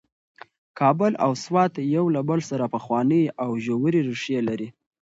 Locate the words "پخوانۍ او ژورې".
2.75-4.01